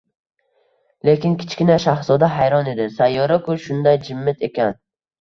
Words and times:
lekin 1.09 1.35
Kichkina 1.43 1.77
shahzoda 1.85 2.31
hayron 2.39 2.73
edi: 2.75 2.91
sayyora-ku 2.99 3.61
shunday 3.71 4.05
jimit 4.09 4.47
ekan 4.53 4.79